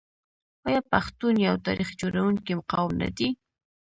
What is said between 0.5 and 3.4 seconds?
آیا پښتون یو تاریخ جوړونکی قوم نه دی؟